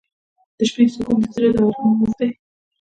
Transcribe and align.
•د 0.57 0.59
شپې 0.69 0.83
سکون 0.93 1.17
د 1.21 1.25
زړه 1.35 1.49
د 1.55 1.57
ارام 1.65 1.93
راز 2.01 2.13
دی. 2.19 2.29